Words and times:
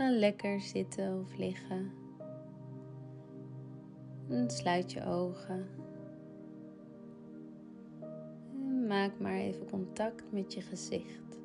Ga 0.00 0.10
lekker 0.10 0.60
zitten 0.60 1.20
of 1.20 1.36
liggen. 1.36 1.92
En 4.28 4.50
sluit 4.50 4.92
je 4.92 5.04
ogen. 5.04 5.66
En 8.52 8.86
maak 8.86 9.18
maar 9.18 9.36
even 9.36 9.70
contact 9.70 10.32
met 10.32 10.54
je 10.54 10.60
gezicht. 10.60 11.40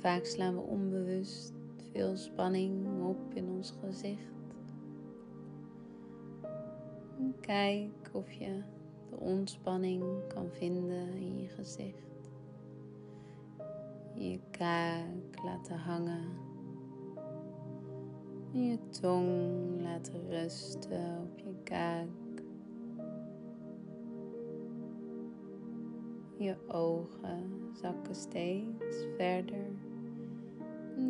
Vaak 0.00 0.24
slaan 0.24 0.54
we 0.54 0.60
onbewust 0.60 1.52
veel 1.92 2.16
spanning 2.16 3.04
op 3.04 3.34
in 3.34 3.48
ons 3.48 3.74
gezicht. 3.84 4.32
Kijk 7.40 8.10
of 8.12 8.32
je 8.32 8.62
de 9.10 9.16
ontspanning 9.16 10.04
kan 10.28 10.50
vinden 10.50 11.12
in 11.14 11.40
je 11.40 11.48
gezicht. 11.48 12.11
Je 14.14 14.40
kaak 14.50 15.42
laten 15.44 15.78
hangen. 15.78 16.28
En 18.52 18.66
je 18.66 18.78
tong 18.88 19.80
laten 19.82 20.28
rusten 20.28 21.18
op 21.22 21.38
je 21.38 21.54
kaak. 21.64 22.08
Je 26.36 26.56
ogen 26.68 27.70
zakken 27.72 28.14
steeds 28.14 29.06
verder 29.16 29.70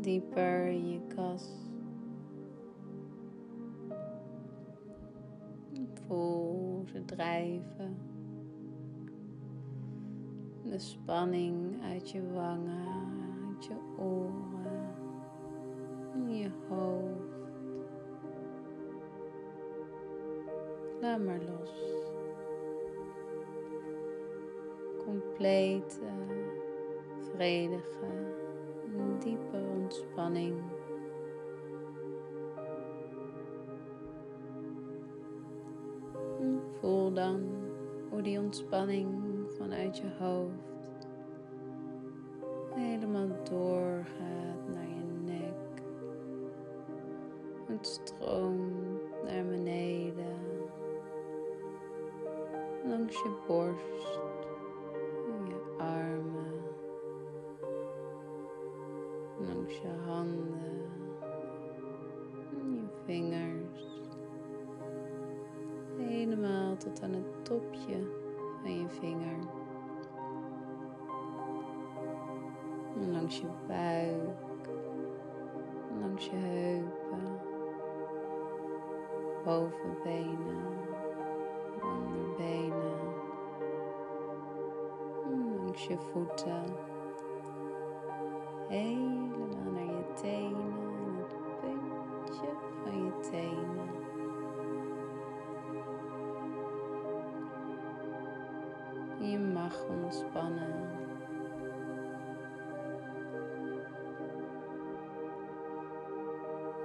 dieper 0.00 0.66
in 0.66 0.88
je 0.88 1.00
kas. 1.14 1.48
Voel 6.06 6.84
ze 6.86 7.04
drijven. 7.04 8.13
De 10.70 10.78
spanning 10.78 11.82
uit 11.82 12.10
je 12.10 12.32
wangen, 12.32 12.86
uit 13.48 13.64
je 13.64 13.74
oren, 13.98 14.94
in 16.14 16.36
je 16.36 16.50
hoofd. 16.68 17.34
Laat 21.00 21.20
maar 21.20 21.40
los. 21.40 21.72
Complete, 25.04 26.00
vredige, 27.34 28.34
diepe 29.18 29.62
ontspanning. 29.82 30.54
Voel 36.80 37.12
dan 37.12 37.42
hoe 38.10 38.22
die 38.22 38.38
ontspanning 38.38 39.33
vanuit 39.58 39.96
je 39.98 40.10
hoofd 40.18 41.08
helemaal 42.74 43.28
doorgaat 43.50 44.68
naar 44.74 44.88
je 44.88 45.04
nek. 45.24 45.82
Het 47.66 47.86
stroomt 47.86 49.22
naar 49.24 49.46
beneden, 49.46 50.38
langs 52.84 53.16
je 53.22 53.42
borst, 53.46 54.20
je 55.48 55.74
armen, 55.78 56.62
langs 59.38 59.76
je 59.76 59.88
handen, 60.06 60.82
je 62.72 62.82
vingers 63.04 64.02
helemaal 65.96 66.76
tot 66.76 67.02
aan 67.02 67.12
het 67.12 67.44
topje 67.44 68.23
van 68.64 68.78
je 68.78 68.88
vinger. 68.88 69.38
Langs 73.12 73.40
je 73.40 73.46
buik, 73.66 74.68
langs 76.00 76.26
je 76.26 76.36
heupen, 76.36 77.40
bovenbenen, 79.44 80.76
onderbenen, 81.82 82.98
langs 85.56 85.86
je 85.86 85.98
voeten, 85.98 86.64
helemaal 88.68 89.13
Je 99.24 99.38
mag 99.38 99.86
ontspannen. 99.88 100.88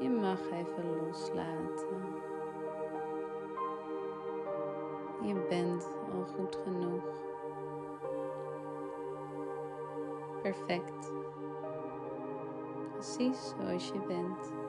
Je 0.00 0.10
mag 0.10 0.50
even 0.50 1.06
loslaten. 1.06 2.02
Je 5.22 5.46
bent 5.48 5.88
al 6.12 6.24
goed 6.24 6.58
genoeg. 6.64 7.04
Perfect. 10.42 11.12
Precies 12.92 13.48
zoals 13.48 13.88
je 13.88 14.00
bent. 14.06 14.63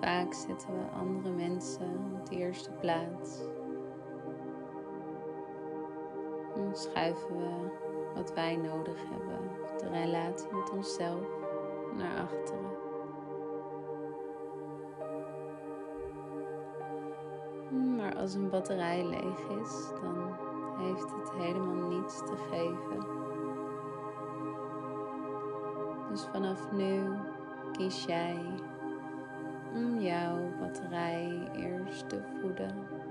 Vaak 0.00 0.32
zetten 0.34 0.68
we 0.68 0.98
andere 0.98 1.30
mensen 1.34 2.18
op 2.20 2.28
de 2.28 2.36
eerste 2.36 2.70
plaats. 2.70 3.40
Dan 6.54 6.76
schuiven 6.76 7.36
we 7.36 7.70
wat 8.14 8.34
wij 8.34 8.56
nodig 8.56 8.96
hebben, 9.10 9.38
de 9.78 9.88
relatie 9.88 10.52
met 10.52 10.70
onszelf, 10.70 11.26
naar 11.96 12.20
achteren. 12.20 12.82
Maar 17.96 18.16
als 18.16 18.34
een 18.34 18.50
batterij 18.50 19.04
leeg 19.04 19.48
is, 19.62 19.88
dan 20.02 20.36
heeft 20.78 21.10
het 21.10 21.32
helemaal 21.32 21.88
niets 21.88 22.18
te 22.18 22.36
geven. 22.50 23.06
Dus 26.10 26.22
vanaf 26.24 26.72
nu 26.72 27.02
kies 27.72 28.04
jij 28.04 28.36
om 29.74 30.00
jouw 30.00 30.36
batterij 30.60 31.50
eerst 31.52 32.08
te 32.08 32.20
voeden. 32.40 33.04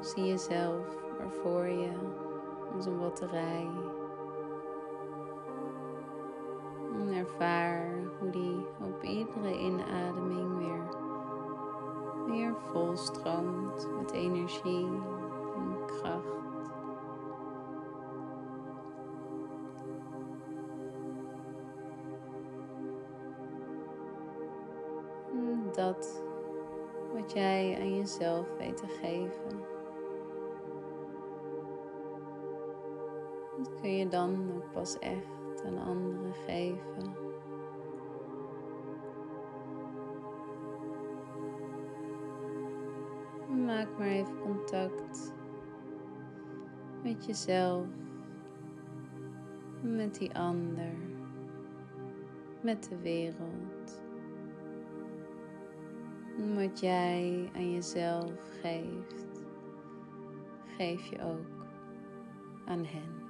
Zie 0.00 0.26
jezelf 0.26 0.86
er 1.20 1.30
voor 1.42 1.66
je 1.66 1.90
als 2.74 2.86
een 2.86 2.98
batterij. 2.98 3.68
En 6.92 7.12
ervaar 7.14 7.98
hoe 8.18 8.30
die 8.30 8.66
op 8.80 9.02
iedere 9.02 9.58
inademing 9.58 10.58
weer, 10.58 10.88
weer 12.26 12.54
volstroomt 12.72 13.88
met 13.98 14.12
energie 14.12 14.86
en 15.56 15.76
kracht. 15.86 16.45
Dat 25.76 26.24
wat 27.12 27.32
jij 27.32 27.78
aan 27.80 27.96
jezelf 27.96 28.46
weet 28.58 28.76
te 28.76 28.86
geven. 28.86 29.60
Dat 33.56 33.80
kun 33.80 33.96
je 33.96 34.08
dan 34.08 34.52
ook 34.56 34.72
pas 34.72 34.98
echt 34.98 35.64
aan 35.66 35.78
anderen 35.78 36.34
geven. 36.34 37.24
Maak 43.64 43.98
maar 43.98 44.06
even 44.06 44.38
contact 44.38 45.34
met 47.02 47.24
jezelf, 47.24 47.86
met 49.82 50.14
die 50.14 50.34
ander, 50.34 50.92
met 52.60 52.88
de 52.88 52.96
wereld. 52.96 54.05
Wat 56.36 56.80
jij 56.80 57.50
aan 57.54 57.72
jezelf 57.72 58.32
geeft, 58.60 59.24
geef 60.76 61.06
je 61.06 61.22
ook 61.22 61.66
aan 62.64 62.84
hen. 62.84 63.25